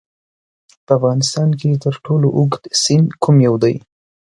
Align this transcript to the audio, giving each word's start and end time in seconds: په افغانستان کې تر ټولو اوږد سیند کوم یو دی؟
په 0.85 0.91
افغانستان 0.99 1.49
کې 1.59 1.79
تر 1.83 1.93
ټولو 2.05 2.27
اوږد 2.37 2.63
سیند 2.83 3.09
کوم 3.21 3.35
یو 3.47 3.55
دی؟ 3.63 3.75